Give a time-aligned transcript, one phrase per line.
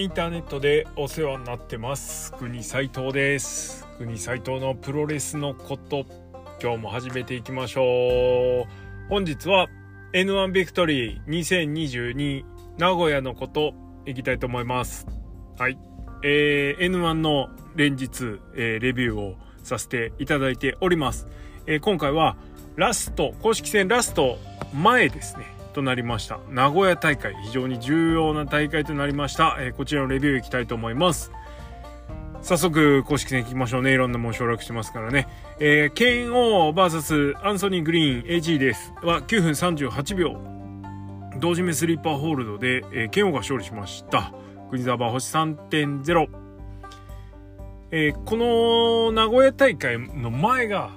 [0.00, 2.32] インターネットでお世話になってます。
[2.32, 6.06] 国斉藤です国斉藤のプロレスのこと
[6.62, 8.66] 今日も始めていきましょう。
[9.10, 9.68] 本日は
[10.14, 12.44] N1 ビクトリー2022
[12.78, 13.74] 名古屋のこと
[14.06, 15.06] いきたいと思います。
[15.58, 15.76] はい。
[16.24, 21.26] えー、N1 の連日、えー、レビューをさせていただいております、
[21.66, 22.38] えー、今回は
[22.76, 24.38] ラスト公式戦ラスト
[24.72, 25.59] 前ですね。
[25.70, 26.38] となりました。
[26.48, 31.32] 名古屋大会非常に重要な大会となりました、えー、こちらのレビューいきたいと思います。
[32.42, 33.92] 早速公式戦いきましょうね。
[33.92, 38.92] いろんなもん省略してますからね、えー、ケンオー VS アンソニー・グリーン AG です。
[39.02, 40.36] は9分38秒。
[41.38, 44.32] 同時目スリーパーホールドで、えー、ケンオーが勝利しました。
[44.70, 46.28] 国沢星3.0
[47.92, 50.90] えー、この名古屋大会の前が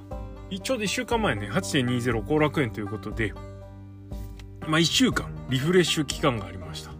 [0.61, 1.49] ちょうど1週間前ね。
[1.49, 3.33] 8.20後楽園ということで。
[4.67, 6.91] まあ、1週間リフレッシュ期間がありました。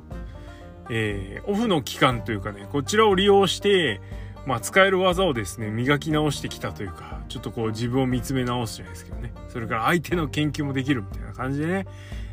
[0.90, 4.02] えー、オフの期間というかね、こちらを利用して、
[4.46, 9.34] まあ、使える技をですね、磨き直してきたというか、ちょっとこう自分を見つめ直すじゃないですけどね。
[9.48, 11.88] それから相手の研究もできるみたいな感じでね、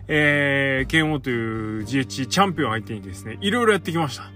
[0.09, 4.31] えー、剣王という GH チャンピオン相手にですね、いろいろやってきました。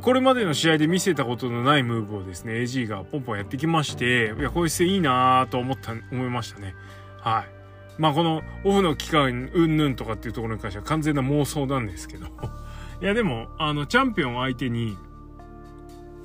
[0.00, 6.76] これまでの試合で見せたことのないムーブをですね、AG がポンポンやってきまして、いや、こういう姿勢いいなぁと思った、思いましたね。
[7.18, 7.59] はい。
[8.00, 12.26] まあこのオフの期間うんぬんとかっていうところに関しては完全な妄想なんですけど。
[13.02, 14.96] いやでもあのチャンピオン相手に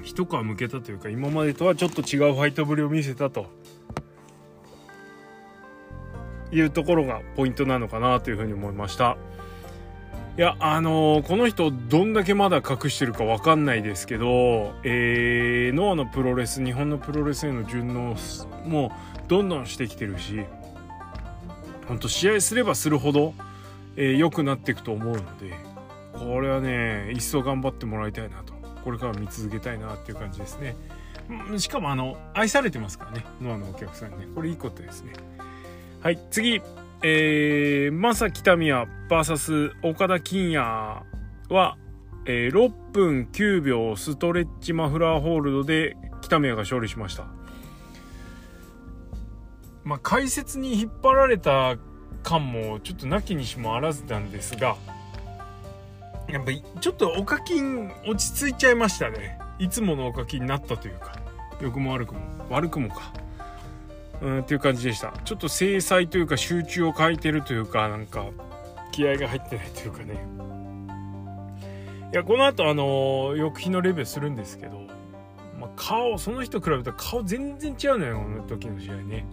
[0.01, 3.47] 一皮向けたというか今までとはちょっと違うファイトぶりを見せたと。
[6.51, 9.17] いうところがポイントなのかなというふうに思いました。
[10.37, 18.15] いやあのー、この人どんだけまだ隠してるか分かんないですけど、えー、ノアのプロレス日本のプロレスへの順応
[18.65, 18.91] も
[19.27, 20.45] どんどんしてきてるし
[21.87, 23.33] 本当試合すればするほど、
[23.95, 25.53] えー、良くなっていくと思うので
[26.13, 28.55] これはね一層頑張ってもらいたいなと。
[28.85, 30.75] これから見続けたいなっていう感じですね。
[31.57, 34.27] しかもあの愛されてますからねノアのお客さんにね。
[34.35, 35.13] これいいことですね。
[36.01, 36.61] はい次。
[37.01, 41.03] えー、正木民也 VS 岡田金也
[41.49, 41.77] は、
[42.25, 47.27] えー、6分9秒ストレッチマフラーホールドで北宮が勝利しました。
[49.85, 51.77] まあ、解説に引っ張られた
[52.23, 54.75] 感もちょっとなきにしもあらずなんですが
[56.27, 59.37] やっぱりちょっとお課金落ち着いちゃいましたね。
[59.59, 61.15] いつものお課金になったというか
[61.61, 62.19] 良くも悪くも
[62.49, 63.13] 悪くもか。
[64.21, 65.13] うんっていう感じでした。
[65.23, 68.25] ちょっと制裁というか集中を欠いてるというかなんか
[68.91, 70.25] 気合が入ってないというかね。
[72.11, 74.79] いやこの後あの翌日のレビューするんですけど、
[75.59, 79.27] まあ、顔その人比べたら顔全然違うのよこの時の試合ね。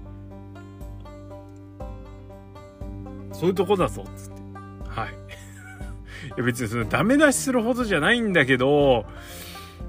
[3.43, 4.41] そういうとこだぞ、つって。
[4.89, 5.09] はい。
[6.31, 9.05] いや別にそのダメ出しするほどじゃないんだけど、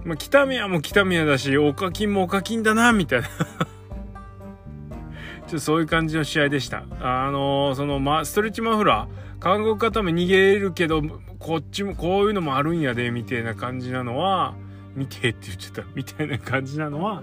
[0.05, 3.35] まあ、北宮も北宮だし、お課金もお課金だな、みたいな ちょ
[5.45, 6.85] っとそういう感じの試合でした。
[6.99, 11.03] あのー、その、ま、ストレッチマフラー、韓国固め逃げるけど、
[11.37, 14.55] こっちもこういうのもあるんやで、みたいな感じなのは、
[14.95, 17.21] 見てって言っちゃった、みたいな感じなのは、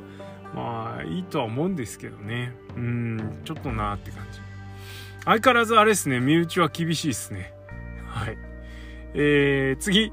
[0.54, 2.54] まあ、いいとは思うんですけどね。
[2.76, 4.49] うん、ちょっとなって感じ。
[5.24, 7.52] 相変わらずあれですね、身内は厳しいですね。
[8.06, 8.38] はい。
[9.14, 10.12] えー、次。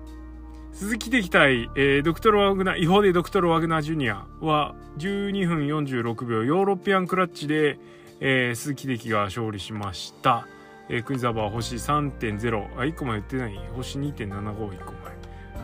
[0.77, 7.79] 鈴木敵対、えー、ドクトル・ワグナー、違法でドクトル・ワグナー・ジュニアは12分46秒、ヨーロピアンクラッチで、
[8.19, 10.47] えー、鈴木敵が勝利しました。
[10.87, 14.93] えー、クイザバー星3.0、あ、1個も言ってない、星2.75、1個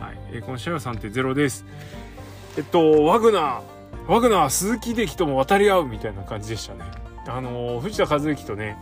[0.00, 0.18] はい。
[0.32, 1.64] えー、この試合は3.0です。
[2.56, 3.62] えっと、ワグナー、
[4.08, 6.80] ワグナー、鈴木敵とも渡り合うみたいな感じでしたね。
[7.28, 8.76] あのー、藤田和之とね、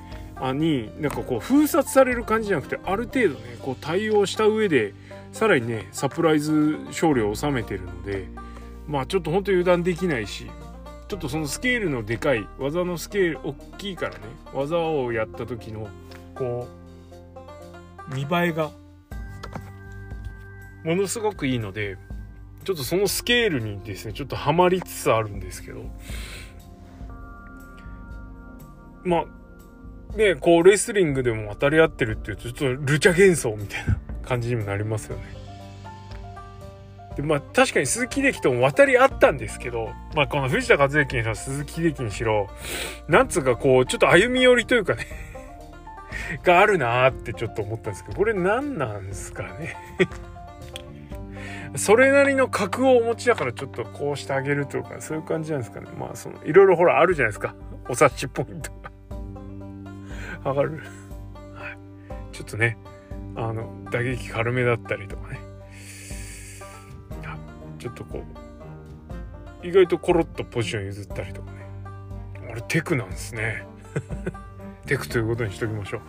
[0.52, 4.94] になんかこう封殺される感じじゃなくてある程度ねこう対応した上で
[5.32, 8.28] さらにねサプライズ勝利を収めてるので
[8.86, 10.50] まあちょっと本当油断できないし
[11.08, 14.20] ちょっとそのスケールのでかい技のスケール大きいからね
[14.52, 15.88] 技をやった時の
[16.34, 16.66] こ
[18.10, 18.70] う見栄えが
[20.84, 21.98] ものすごくいいので
[22.64, 25.84] ちょっとそのスケールにですねちょっとハマりつつあるんですけど。
[29.04, 29.24] まあ
[30.16, 35.24] ね、こう、レスリングでも渡り合ってるっていうと、ちょっとルチャ幻想みたいな感じにもなりますよね。
[37.16, 42.48] で、まあ、確かに鈴木秀樹とも渡り合ったんですけど、まあ、この藤田和之にしろ、鈴木秀樹にしろ、
[43.08, 45.06] なんつうかこう、ちょっと歩み寄りというかね
[46.44, 49.76] があるなーってちょっと思ったんですけど、これ何なんですかね？
[51.76, 55.86] それなりの格をお持ちだからちょっとこうしてあげるというか、そういう感じなんですかね。
[55.98, 57.54] まあ、その、いろいろほらあるじゃないですか。
[57.88, 58.70] お察しポイント
[60.44, 60.70] が上がる。
[61.54, 61.78] はい。
[62.32, 62.78] ちょっとね、
[63.36, 65.52] あの、打撃軽めだったりとかね。
[67.82, 68.22] ちょっとこ
[69.64, 71.66] う意外とコロッとポジション譲ったりとかね
[72.48, 73.66] あれテクなんですね
[74.86, 76.00] テクということにしときましょう。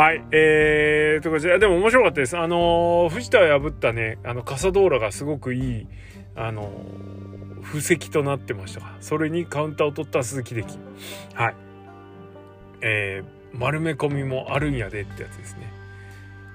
[0.00, 0.24] はい。
[0.30, 2.38] えー、とかじゃでも面白かったです。
[2.38, 5.86] あの、藤田を破ったね、あの、カサドーラがすごくいい、
[6.34, 6.72] あの、
[7.60, 10.78] 布石となってましたが、それにカウンターを取った鈴木歴。
[11.34, 11.54] はい。
[12.80, 15.72] えー、丸め込みもあるんやでってやつですね。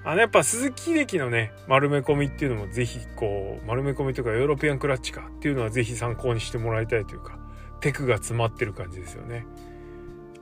[0.04, 7.38] あの、やっぱ鈴木秀樹のね、丸め込みっていうのもぜひ、こう、丸め込みとかヨーロピアンクラッチかっていうのはぜひ参考にしてもらいたいというか、
[7.80, 9.46] テクが詰まってる感じですよね。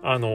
[0.02, 0.28] あの、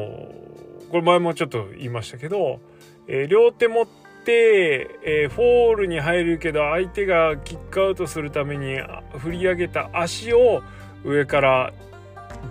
[0.90, 2.60] これ前もちょっと言いましたけど、
[3.08, 3.88] えー、両手持っ
[4.26, 8.78] て、えー、フォールに入るけど相手がキックアウトするために
[9.18, 10.62] 振り上げた足を
[11.04, 11.74] 上から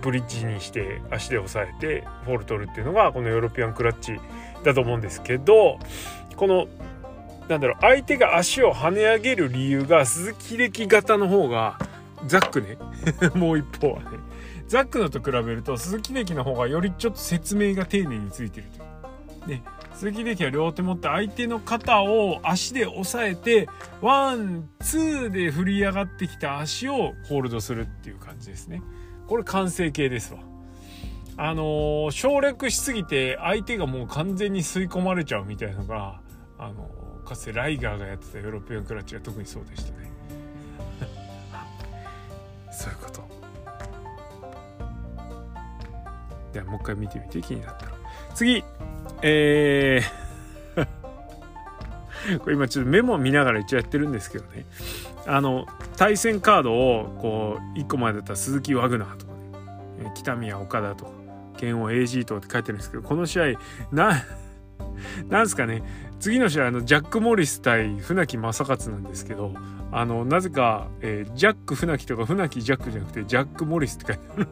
[0.01, 4.19] ブリッジにして足で押さえてフォール取るっていうのがこのヨーロピアンクラッチ
[4.63, 5.79] だと思うんですけど
[6.35, 6.67] この
[7.47, 11.77] なんだろう相手が足を跳ね上げる理由が鈴木秀樹型の方が
[12.27, 12.77] ザックね。
[13.35, 14.05] もう一方はね。
[14.67, 19.57] ザックのと比べると鈴木秀樹の方がよりちょっと説明が丁寧についてるという。
[19.57, 19.61] で
[19.95, 23.67] 鈴木秀樹は両手持って相手の肩を足で押さえて
[24.01, 28.81] ワンツーで振り上がってきた足をホールドするっていう感じですね。
[29.31, 30.41] これ完成形ですわ。
[31.37, 36.19] あのー、省略しすぎて相手がもう完全に吸い込まれちゃうみたいなのが
[36.59, 40.11] あのー、かつてライガーがやってたヨーロッピアンクラッチが特にそうでしたね。
[42.73, 43.23] そういうこと。
[46.51, 47.93] ではもう一回見てみて気になったら
[48.35, 48.65] 次。
[49.21, 50.87] えー。
[52.43, 54.65] これ今ちょっとメモ見ながら一応やってるんですけどね。
[55.27, 55.65] あの
[55.97, 61.11] 対戦カードをこう1個前だったら鈴木ワグナーとかね北宮岡田とか
[61.57, 63.43] 剣王 AG とって書いてるんですけどこの試合
[63.91, 64.23] な
[65.29, 65.83] なんすかね
[66.19, 69.53] 次の試合あのジャック・モリス対船木正勝なんですけど
[69.91, 74.47] あのなぜか、えー、ジャック船木とか船木ジャックじゃなくてジャック・モリスって書いてある。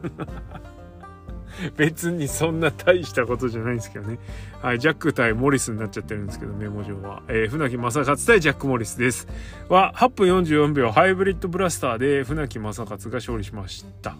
[1.76, 4.18] 別にそんな大したことじゃないんですけどね。
[4.62, 7.22] はい、ジャック対モリスになっちゃってるんですけど、メモ上は。
[7.28, 9.28] えー、船木正勝対ジャック・モリスです。
[9.68, 14.16] は、8分44秒ハイブリッドブラスターで船木正勝が勝利しました。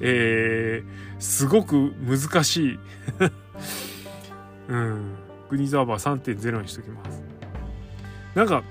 [0.00, 2.78] えー、すごく難しい。
[4.68, 5.14] うん。
[5.48, 7.22] グニザーバー3.0にしときます。
[8.34, 8.62] なんか、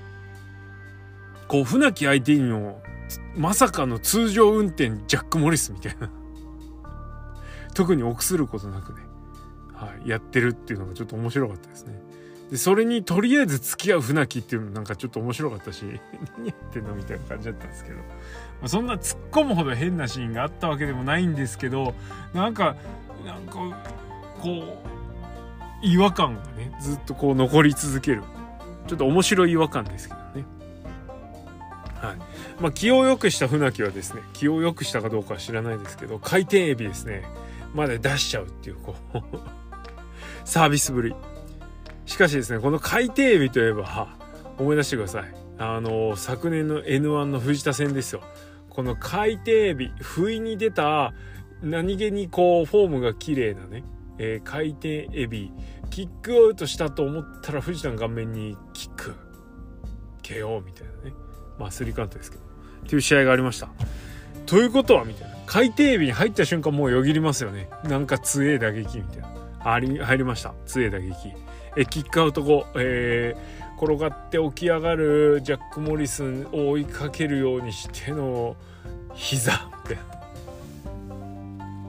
[1.48, 2.82] こう、船木相手にも、
[3.36, 6.10] まさかの通常運転ジャック・モリスみたいな。
[7.76, 9.02] 特に臆することなくね、
[9.74, 12.00] はい、やってるっていうのがちょっと面白かったですね。
[12.50, 15.84] でそれにとりあえず付き合う船木っていうのなんかちょっと面白かったし
[16.38, 18.02] 何やってんのみたいな感じだったんですけど、ま
[18.62, 21.94] あ、そんな突っ込むほど変なシーンがあったわけでもないんですけど
[22.32, 22.76] なんか
[23.26, 23.54] なんか
[24.40, 24.82] こ
[25.82, 28.22] う違和感がねずっとこう残り続ける
[28.86, 30.46] ちょっと面白い違和感ですけどね。
[32.00, 32.16] はい
[32.60, 37.24] まあ、気を良くした船木はですね気を良くしたかどうかは知らないですけど回転エビですね
[37.76, 39.18] まで出しちゃうっていうこう。
[40.44, 41.14] サービスぶり。
[42.06, 44.16] しかしですねこの海底エビといえば
[44.58, 45.34] 思い出してください。
[45.58, 48.22] あの昨年の N1 の藤田戦ですよ。
[48.70, 51.12] この海底エビ不意に出た
[51.62, 53.84] 何気にこうフォームが綺麗なね、
[54.18, 54.88] えー、海底
[55.18, 55.50] エビ
[55.90, 59.14] キックアウトしたと思ったら藤田の顔面にキック
[60.22, 61.14] KO みたいなね。
[61.58, 62.44] まあスリーカウントですけど。
[62.86, 63.68] っていう試合がありました。
[64.46, 65.36] ということはみたいな。
[65.46, 67.68] 海底エビに入った瞬間もうよぎりますよね。
[67.84, 69.28] なんか強え打撃みたいな。
[69.64, 70.54] あり入りました。
[70.66, 71.14] 強え打撃。
[71.76, 78.56] えキックアウト後、えー、転がって起き上がるジャック・モリスンを追いかけるようにしての
[79.14, 79.52] 膝。
[79.52, 79.96] っ て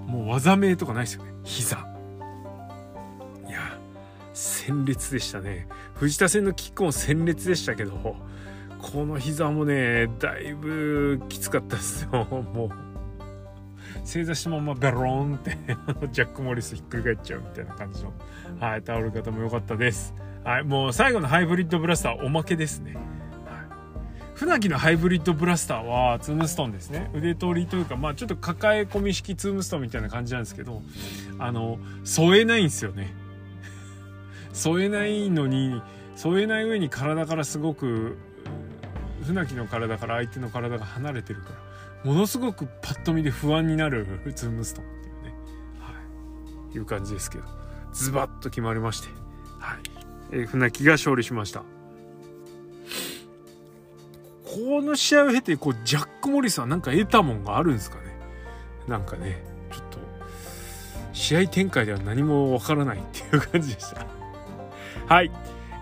[0.08, 1.32] もう技名とかないですよね。
[1.44, 1.78] 膝。
[3.48, 3.78] いや
[4.34, 5.68] 鮮烈でしたね。
[5.96, 8.16] 藤田戦のキックも鮮烈でしたけど。
[8.80, 12.26] この膝もねだいぶきつかったですよ。
[12.54, 12.70] もう。
[14.04, 15.58] 正座したままベローンって
[16.12, 18.14] ジャック・モリスひっくり返っちゃうみたいな感じの、
[18.60, 20.14] はい、倒れ方も良かったです。
[20.44, 22.96] はい、もう最後のハイブリッドブラスターおまけですね。
[24.38, 27.10] 船木のハイブリッドブラスターはツームストーンですね。
[27.16, 30.84] 腕取りというかまあちょっと抱え込み式ツームストーンみたいな感じなんですけど
[31.40, 33.16] あの添えないんですよね。
[34.54, 35.82] 添えないのに
[36.16, 38.20] 添えない上に体からすごく
[39.28, 41.50] 船木の体から相手の体が離れてるか
[42.04, 45.36] らものすごくパッと見で不安になるズームストンっていうね、
[45.80, 45.94] は
[46.72, 47.58] い、いう感じですけど。
[47.98, 49.08] ズバッと決まりまして、
[49.60, 49.78] はい。
[50.32, 51.64] えー、船木が勝利しました。
[54.44, 58.04] この試合を経てこうジャック・モリスはなんか得たもんがあるんですかね。
[58.88, 59.98] なんかねちょっと
[61.12, 64.06] 試合展開では何もわからないっていう感じでした。
[65.08, 65.32] はい、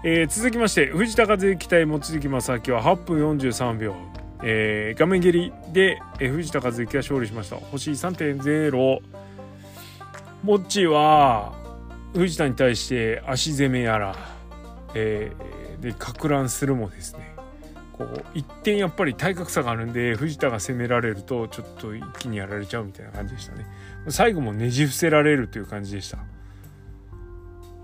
[0.07, 3.95] えー、続きまして藤田和之対望月正明は8分43秒。
[4.43, 7.55] えー、画面蹴りで、えー、藤田和之が勝利しました。
[7.55, 8.99] 星3.0
[10.43, 11.55] モッチは
[12.13, 14.15] 藤田に対して足攻めやら、
[14.93, 17.35] えー、でか乱するもですね。
[17.93, 23.65] こう一点やっぱり体格差があるんで藤田が攻められるとちょっと一気にやられちゃうみたいな感じでしたね。
[24.09, 26.19] 最後もねじ伏せられるという感じでした。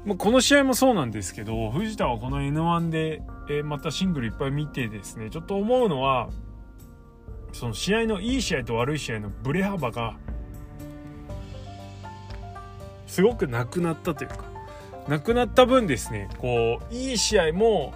[0.05, 6.29] まあ、この試合もそうなんですけど藤田はこの N1 で、えー、またシングルいっぱい見てですねちょっと思うのは
[7.53, 10.15] その試合のいい試合と悪い試合のブレ幅が
[13.05, 14.38] すごくなくなったというか
[15.08, 17.93] なくなった分ですねこういい試合も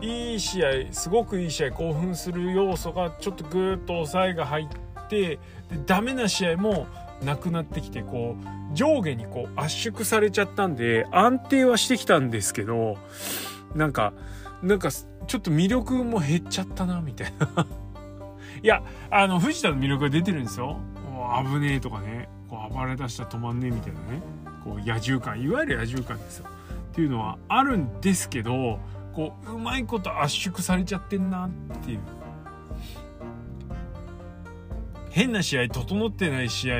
[0.00, 5.38] いい試合すごくいい試合興奮する要素がちょっとぐーっと抑えが入ってで
[5.86, 6.86] ダメな試合も
[7.24, 12.96] なくなってきてこう上下にこう圧縮されちゃったんで安定はしてきたんですけど
[13.74, 14.12] なんか
[14.62, 17.66] なんかちょっと魅力も減っちゃったなみたいな。
[18.62, 20.78] いやあの藤田の魅力が出てるんですよ。
[21.44, 22.28] 危ねえとかね。
[22.48, 24.22] こう暴れ出したら止まんねえみたいなね。
[24.64, 26.46] こう野獣感いわゆる野獣感ですよ。
[26.92, 28.78] っていうのはあるんですけど
[29.14, 32.00] こううまいこと圧縮されちゃってんなっていう。
[35.12, 36.78] 変な試合整ってない試合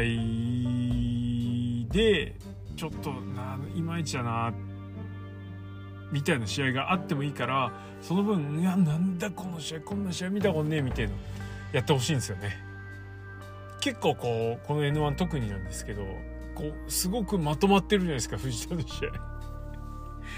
[1.93, 2.35] で
[2.77, 4.55] ちょっとないまいちだな
[6.11, 7.71] みたいな試合があってもいいから
[8.01, 11.13] その分いやなんだこの試合こんな試合見たことねえみたいな
[11.73, 12.57] やってほしいんですよね。
[13.81, 16.03] 結構こうこの N1 特になんですけど
[16.55, 19.09] こうすごくまとまってるじゃないですか藤田の試合。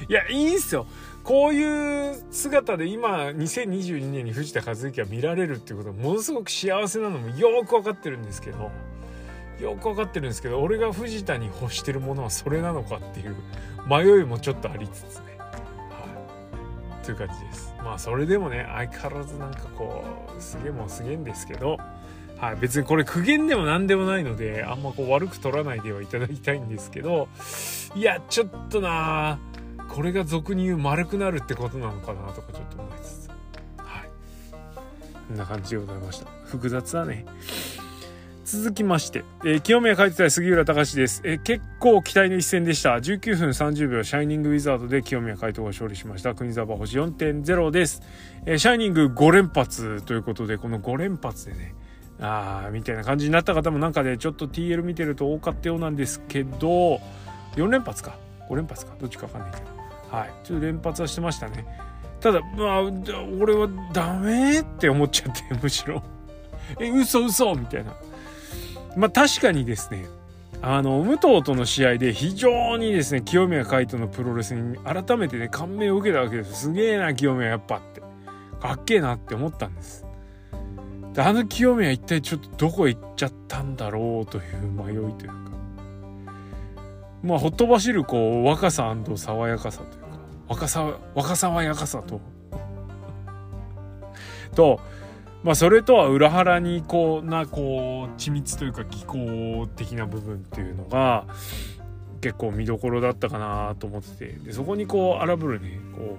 [0.08, 0.86] いやいいんすよ
[1.25, 8.71] こういう姿で今2022年に藤田和之が見られるっていうことはものすごく幸せなのもよく分かってるんですけど
[9.59, 13.37] よく分かってるんですけど俺が藤田に欲してるものはそれなのかっていう
[13.88, 15.38] 迷いもちょっとありつつね。
[15.38, 17.75] はい、という感じです。
[17.78, 20.04] まあそれでもね相変わらずなんかこ
[20.37, 21.78] うすげえもんすげえんですけど。
[22.37, 27.28] はい、別にこれ苦言でも何でもないのであんまこう悪く取らないではいただきたいんですけど
[27.95, 29.38] いやちょっとな
[29.88, 33.28] これが俗に言う丸くなるってことなのかなとかちょっと思いつつ。
[33.78, 34.10] はい。
[35.28, 36.26] こんな感じでございました。
[36.44, 37.24] 複雑だね。
[38.44, 42.90] 続きまして、えー、清宮書いて杉浦隆です、えー、結構期待の一戦でした。
[42.96, 46.34] 19分30秒シャイニングウィザードで清宮海斗が勝利しました。
[46.34, 48.02] 国沢星4.0です、
[48.44, 51.74] えー、シャイニング5連発ということでこの5連発でね。
[52.20, 57.00] あーみたいな感じになった方もなんかでちょっと TL 見てると多かったようなんですけど
[57.56, 58.16] 4連発か。
[58.48, 58.94] 5連発か？
[59.00, 60.16] どっちか分かんないけど。
[60.16, 60.30] はい。
[60.44, 61.66] ちょっと連発はしてましたね。
[62.20, 66.02] ただまあ俺はダメって思っちゃってむしろ。
[66.80, 67.94] え嘘嘘みたいな。
[68.96, 70.06] まあ確かにですね。
[70.62, 76.62] あの武藤との試合で非常にですね清宮海斗のプロレスに改めてね感銘を受けたわけです。
[76.62, 78.00] すげえな清宮やっぱって。
[78.60, 80.06] かっけえなって思ったんです。
[81.12, 85.43] であの清宮一体ちょっとどこへ行っちゃったんだろうという迷いというか。
[87.25, 90.09] まあほっ飛ばしるこう若さ爽やかさというか。
[90.47, 92.21] 若さ若さやかさと。
[94.54, 94.78] と
[95.43, 101.25] まあそれとは裏腹にこうなこう緻密というか技巧的な部分っていうのが
[102.21, 104.26] 結構見どころだったかなと思ってて。
[104.45, 106.19] でそこにこう荒ぶるねこ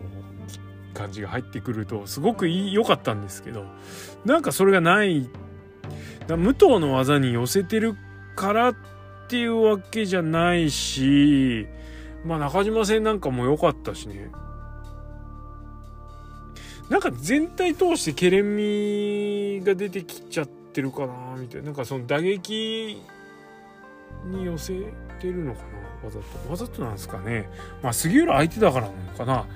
[0.92, 3.66] う感じが入ってくるとすごく良かったんですけど
[4.24, 5.30] なんかそれがない
[6.28, 7.96] 武藤の技に寄せてる
[8.36, 8.95] からって
[9.26, 11.68] っていうわけじゃないし
[12.24, 14.32] まあ中島戦なんかも良かったしね。
[16.90, 21.68] なんか全体通してけれんみが出てきちゃってるかなみたいな。
[21.68, 23.02] なんかその打撃
[24.26, 24.74] に寄せ
[25.20, 26.50] てるのかなわざと。
[26.52, 27.50] わざとなんですかね。
[27.82, 29.48] まあ杉浦相手だからなのかな。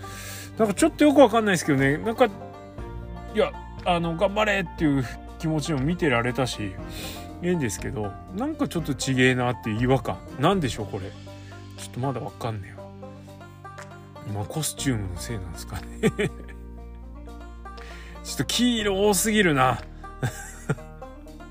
[0.57, 1.97] なんかちょっとよくわかんないですけどね。
[1.97, 2.29] なんかい
[3.35, 3.51] や
[3.85, 5.05] あの頑張れっていう
[5.37, 6.73] 気持ちも見てられたし。
[7.41, 11.09] いいんですけどなんかちょっとちげえなっていう違和感なんでしょうこれ
[11.77, 12.89] ちょっとまだわかんねえわ
[14.33, 16.29] まあコスチュームのせいなんですかね
[18.29, 19.79] ちょっと黄色多すぎるな。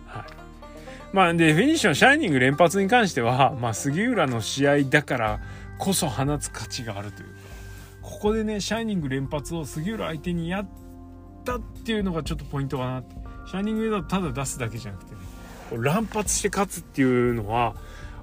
[0.06, 0.24] はい。
[1.12, 5.40] まあ、で、フィニッシュのシャイニング連発に関しては、まあ、杉浦の試合だから
[5.78, 7.34] こそ放つ価値があるというか、
[8.02, 10.68] ここでね、シャイニング連発を杉浦相手にやっ
[11.44, 13.16] たっていうのがちょっとポイントかなって。
[13.48, 15.20] シャイニングだとただ出すだけじゃなくてね、
[15.76, 17.74] 乱発して勝つっていうのは、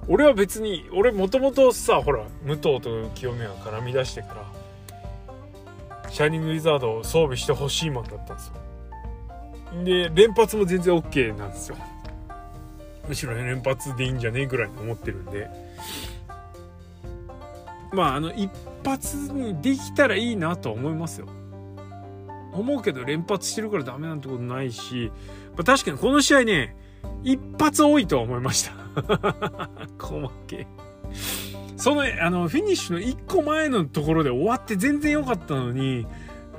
[0.07, 8.65] 俺は別に、俺もともとさ、ほら、武藤と清宮が絡み出してから、シャイニングウィザードを装備してほしいマンだったんですよ。
[9.83, 11.77] で連発も全然 OK なんですよ。
[13.07, 15.49] むしろ連発でいいんじゃねえぐらいに思ってるんで。
[17.91, 18.49] まああの一
[18.83, 21.27] 発にできたらいいなとは思いますよ。
[22.53, 25.11] 思うけど連発してるからダメなんてことないし、
[25.57, 26.77] まあ、確かにこの試合ね
[27.23, 28.71] 一発多いとは思いました。
[29.99, 30.67] 細け
[31.77, 36.07] そのあのフィニッシュの1個前のところで終わって全然良かったのに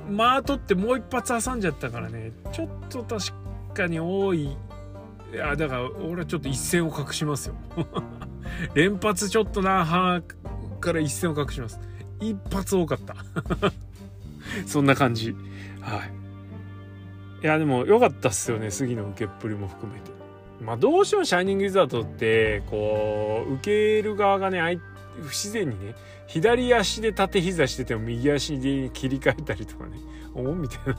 [0.09, 2.31] まあ取ってもう一発挟んじゃったからね。
[2.51, 3.25] ちょっと確
[3.73, 4.45] かに多い。
[4.45, 7.55] いやだから俺はちょっと一線を隠しますよ。
[8.73, 10.21] 連発ちょっとなは
[10.79, 11.79] から一線を隠します。
[12.19, 13.15] 一発多かった。
[14.65, 15.35] そんな感じ。
[15.81, 17.43] はい。
[17.43, 18.71] いやでも良かったっすよね。
[18.71, 20.16] 杉の受けっぷりも含めて。
[20.61, 24.79] まあどうしてもシャイニングウィザードってこう受ける側がね
[25.21, 25.95] 不自然にね
[26.27, 29.97] 左足で縦膝してても右足で切り替えたりとかね
[30.33, 30.97] おみたいな。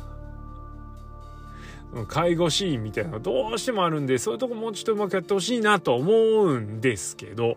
[2.07, 7.57] 介護シーンみたいなのどうしてもあるんでそういうとこもうちょっとうまくやってほしいなと思うんですけど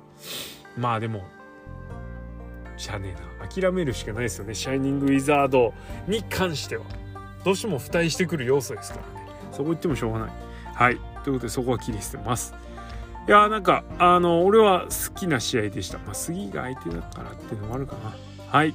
[0.78, 1.26] まあでも
[2.78, 3.48] しゃあねえな。
[3.48, 5.74] 諦めるしかないですよねシャイニングウィザード
[6.08, 6.86] に関しては。
[7.44, 9.28] どうしても付帯してくる要素ですからね。
[9.52, 10.32] そこ言ってもしょうがない。
[10.74, 11.11] はい。
[11.24, 12.54] ということでそこは切り捨てます。
[13.28, 16.00] いやなんかあの俺は好きな試合でした。
[16.00, 18.16] まあ杉が相手だからっていうのもあるかな。
[18.48, 18.74] はい。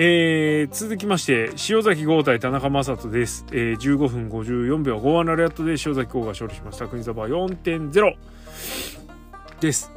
[0.00, 6.86] えー、続きまして塩崎豪対田中将人です、えー、15分54秒5ワンラリアットで塩崎豪が勝利しました。
[6.86, 8.14] 国ザバ4.0
[9.60, 9.90] です。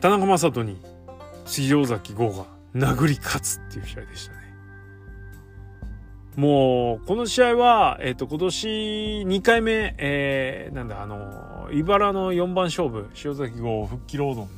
[0.00, 0.80] 田中将人に
[1.58, 4.43] 塩崎豪が殴り勝つっていう試合でしたね。
[6.36, 8.68] もう、この試合は、えっ、と、今年
[9.26, 14.48] 2回目、えー、なんだ、あの、茨の4番勝負、塩崎号復帰ロードね、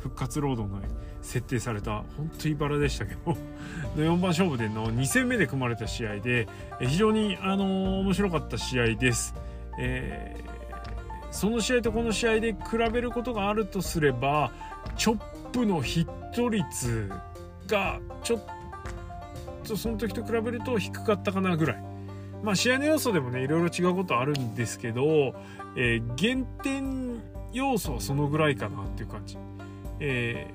[0.00, 0.88] 復活ロードの、ね、
[1.20, 3.36] 設定された、本当茨でしたけど、
[3.96, 6.48] の4番勝負での2戦目で組まれた試合で、
[6.80, 9.34] 非常に、あの面白かった試合です。
[9.78, 14.50] えー、その試合とこの試合で比べることがあるとすれば、
[14.96, 17.10] チョップのヒット率
[17.66, 18.40] がちょっ
[19.66, 21.82] とその時と比べると低かったかなぐらい。
[22.42, 25.34] まあ試合の要素でもねいろいろ違うことあるんですけど、
[25.76, 27.20] えー、減点
[27.52, 29.38] 要素はそのぐらいかなっていう感じ。
[30.00, 30.46] え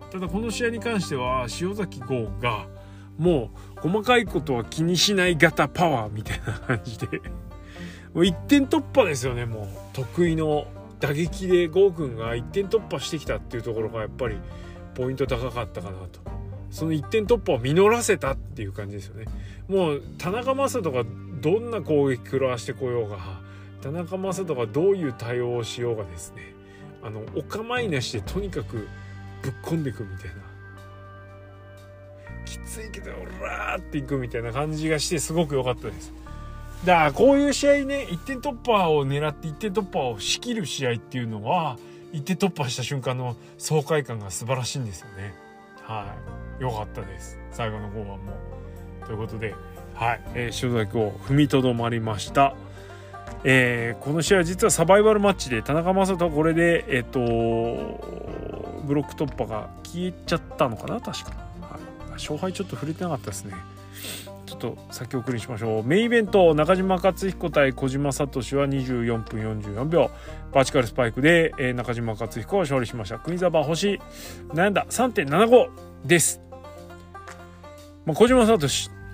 [0.00, 2.66] ー、ただこの試合に関しては塩崎豪が
[3.18, 7.12] もう細かいことは気にしない型パワーみたいな感じでも
[8.14, 10.68] う1点突破ですよねもう得意の
[11.00, 14.36] 打撃で郷君が1点突破してきたっていうところがやっぱり
[14.94, 16.37] ポイント高かったかなと。
[16.70, 19.26] その1点突破を実らせたっていう感じですよね。
[19.68, 21.04] もう田中将人が
[21.40, 23.18] どんな攻撃食らわしてこようが
[23.82, 26.54] 田中将人がどういう対応をしようがですね
[27.02, 28.88] あのお構いなしでとにかく
[29.42, 30.34] ぶっ込んでいくみたいな
[32.44, 36.12] きついけどオラーっていくみたいな感じがしてすごく良かったです。
[36.84, 41.76] だからこういう試合ね1点突破を狙って1点突破を仕切る試合っていうのは
[42.12, 45.34] 1点突破した瞬間の爽快感が素晴らしいんですよね。
[45.88, 46.14] は
[46.60, 46.62] い。
[46.62, 47.38] 良かったです。
[47.50, 48.14] 最後の方はも
[49.02, 49.06] う。
[49.06, 49.54] ということで
[49.94, 52.54] はい、えー、塩崎を踏みとどまりました。
[53.42, 57.20] えー、この試合は実はサバイバルマッチで田中将人はこれでえっ、ー、と
[58.84, 61.00] ブロック突破が消えちゃったのかな？
[61.00, 61.30] 確か、
[61.62, 63.54] はい、勝敗ちょっと触れてなかったですね。
[64.48, 65.84] ちょっと先送りしましょう。
[65.84, 68.24] メインイベント中島克彦対小島聡
[68.56, 70.10] は24分44秒。
[70.52, 73.18] バーチカルスパイクで、えー、中島克彦は勝利しました。
[73.18, 74.00] 国沢星
[74.54, 75.68] なんだ3.75
[76.06, 76.40] です。
[78.06, 78.56] まあ、小島聡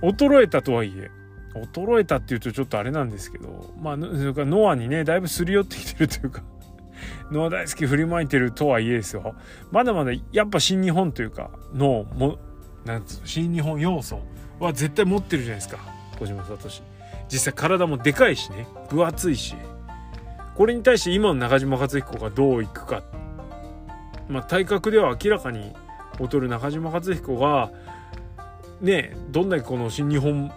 [0.03, 1.11] 衰えたとはいえ
[1.55, 6.43] 衰えたっていうとちょっとあれなんですけどまあノアにねだいぶすり寄ってきてるというか
[7.33, 9.35] ノア大好き振りまいてるとはいえですよ。
[9.73, 12.39] まだまだやっぱ新日本というかのも
[12.85, 14.21] なんつうの新日本要素
[14.61, 15.79] は絶対持ってるじゃないですか。
[16.19, 16.57] 小島聡。
[17.29, 18.67] 実際体もでかいしね。
[18.89, 19.55] 分厚いし。
[20.55, 23.03] これに対して今の中島克彦がどういくか。
[24.29, 25.73] まあ体格では明らかに
[26.19, 27.71] 劣る中島克彦が
[28.81, 30.53] ねどんなにこの新日本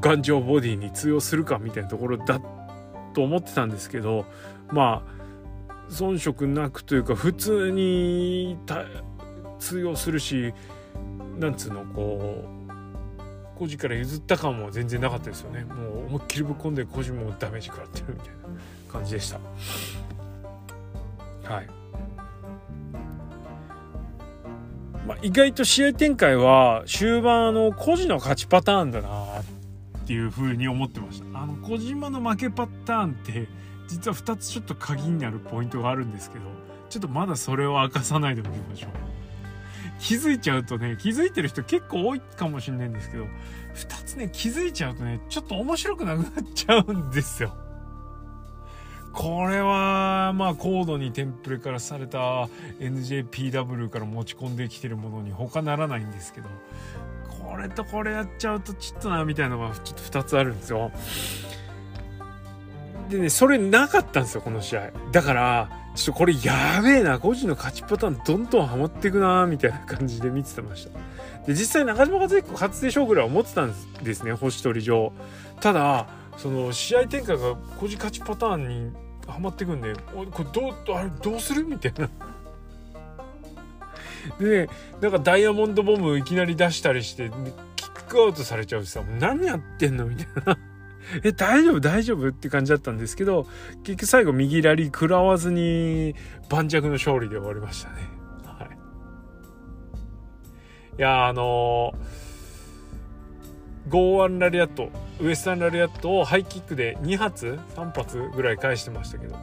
[0.00, 2.40] 頑丈ボディに通用するかみたいなところだ
[3.14, 4.26] と思ってたんですけど
[4.68, 5.16] まあ
[5.90, 8.58] 遜色なくというか普通に
[9.58, 10.52] 通用するし
[11.38, 15.64] なんつうのこう孤児から譲った感も全然なかったですよね。
[15.64, 19.38] もう思いっきりぶっ込んで孤児もダメージ食らってるみたいな感じでした。
[21.50, 21.66] はい。
[25.06, 29.44] まあ、意外と試合展開は終盤の個人の勝ちパターンだなっ
[30.06, 31.40] ていう風に思ってました。
[31.40, 33.48] あの小島の負けパターンって
[33.88, 36.44] 実は2つちょっと鍵になるポイントがあるんですけど
[36.90, 39.15] ちょっとまだそれを明かさないでおきましょう。
[39.98, 43.24] 気づいちゃうとね気づいてる人結構多いかもしれないんですけど
[43.74, 47.54] 2つね気づいちゃうとねちょっと面白くなくなっちゃうんですよ
[49.12, 52.18] これはまあ高度にテンプレからされた
[52.80, 56.48] NJPW から持ち込んできてるものに他ならないんですけど
[57.42, 60.90] これとこれやっちゃうとちょっとなみたいなのがちょっと2つあるんですよ。
[63.08, 64.90] でねそれなかったんですよこの試合。
[65.12, 70.90] だからちょっとこれやべえな個人の勝ちパターンどんどんハマっていくなみたいな感じで見ててました。
[71.46, 75.12] で実際中島和彦勝つでしょうぐらいは思ってたんですね星取り上。
[75.60, 76.06] ただ
[76.36, 78.92] その試合展開が個人勝ちパターンに
[79.26, 82.08] はまってくんでこれどうあれどうするみたいな。
[84.38, 87.30] で、ね、なんかダイヤモンドボムいきなり出したりして
[87.76, 90.58] キックアウトされちゃうしさ何やってんのみたいな。
[91.22, 91.80] え、大丈夫？
[91.80, 92.28] 大丈夫？
[92.28, 93.46] って感じだったんですけど、
[93.84, 96.14] 結局最後右ラリー食らわずに
[96.48, 97.96] 盤石の勝利で終わりましたね。
[98.44, 98.68] はい。
[100.98, 104.90] いや、あのー、ゴーワンラリアット、
[105.20, 109.36] ウエスタンラリアットをハイキックで2発 ?3 発ぐらい返してましたけど、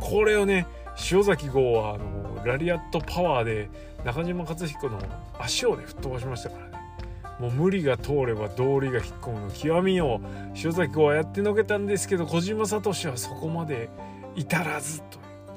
[0.00, 0.66] これをね、
[1.10, 3.70] 塩崎豪はあのラリアットパワーで
[4.04, 4.98] 中島克彦の
[5.38, 6.69] 足をね吹っ飛ばしましたから
[7.40, 9.40] もう無理が通れば道理が引っ込む。
[9.40, 10.20] の極みを
[10.62, 13.88] 塩崎はやってのけたんですけど小島聡はそこまで
[14.36, 15.10] 至らずという。
[15.46, 15.54] こ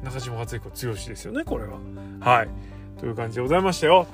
[0.00, 1.78] で中島克彦強しですよねこれは。
[2.20, 2.48] はい。
[2.98, 4.06] という感じでございましたよ。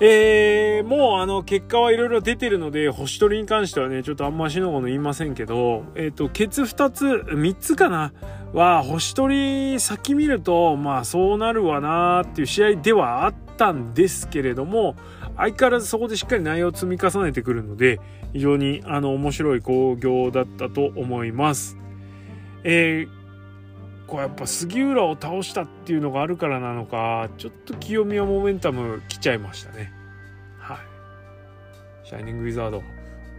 [0.00, 8.12] えー、もうあの結果はいろいろ出てるので星取りに関してはねちょっとあんましのごの言いませんけどえっ、ー、とケツ2つ3つかな
[8.52, 14.96] は星取り先見るとまあそうなるわなっていう試合ではあったんですけれども
[15.36, 18.00] 相変わらずそこでしっかり内容を積み重ねてくるので
[18.32, 21.76] 非常にあの面白い興行だったと思います。
[22.62, 23.24] えー
[24.06, 29.92] こうやっぱ杉浦を倒したっていうのがあるからなのかちょっと清宮モメンタム来ちゃいましたね。
[30.58, 30.78] はい。
[32.06, 32.82] シャイニングウィザード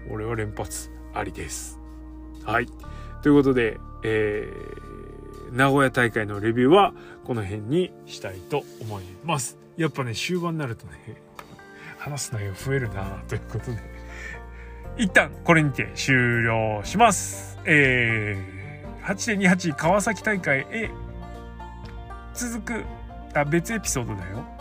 [0.09, 1.79] 俺は連発ありです。
[2.43, 2.67] はい。
[3.21, 9.57] ということで、えー、名古屋大会のレビューはこの辺にしたいと思います。
[9.77, 11.24] やっぱね終盤になるとね
[12.05, 13.77] 話す内容増えるなということで。
[14.97, 17.59] 一旦これにて終了します。
[17.65, 18.55] えー
[19.05, 20.89] 8.28川崎大会へ
[22.33, 22.83] 続く
[23.35, 24.54] あ別エピソードだよ。